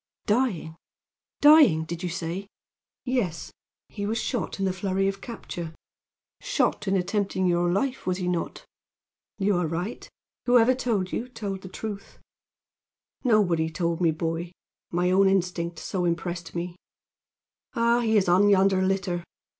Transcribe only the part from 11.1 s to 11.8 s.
you, told the